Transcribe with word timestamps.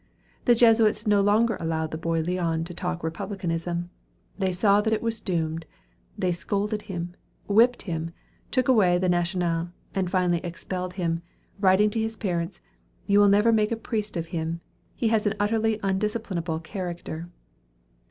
The 0.45 0.55
Jesuits 0.55 1.05
no 1.05 1.21
longer 1.21 1.57
allowed 1.59 1.91
the 1.91 1.95
boy 1.99 2.21
Leon 2.21 2.63
to 2.63 2.73
talk 2.73 3.03
republicanism; 3.03 3.91
they 4.35 4.51
saw 4.51 4.81
that 4.81 4.93
it 4.93 5.01
was 5.03 5.21
doomed. 5.21 5.67
They 6.17 6.31
scolded 6.31 6.81
him, 6.81 7.13
whipped 7.47 7.83
him, 7.83 8.09
took 8.49 8.67
away 8.67 8.97
the 8.97 9.09
"National," 9.09 9.69
and 9.93 10.09
finally 10.09 10.39
expelled 10.39 10.93
him, 10.93 11.21
writing 11.59 11.91
to 11.91 11.99
his 12.01 12.17
parents, 12.17 12.61
"You 13.05 13.19
will 13.19 13.29
never 13.29 13.51
make 13.51 13.71
a 13.71 13.77
priest 13.77 14.17
of 14.17 14.29
him; 14.29 14.61
he 14.95 15.09
has 15.09 15.27
an 15.27 15.35
utterly 15.39 15.77
undisciplinable 15.83 16.61
character." 16.63 17.29